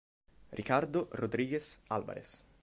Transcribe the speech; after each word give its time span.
Ricardo 0.51 1.09
Rodríguez 1.11 1.79
Álvarez 1.87 2.43